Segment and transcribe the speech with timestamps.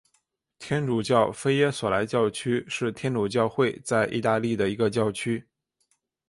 [0.57, 5.47] 天主教菲耶索莱教区是天主教会在义大利的一个教区。